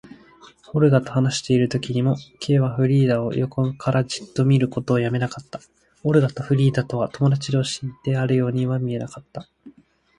[0.73, 5.61] オルガと話しているときにも、Ｋ はフリーダを横からじっと見ることをやめなかった。
[6.03, 9.47] オルガとフリーダとは友だち同士であるようには見えなかった。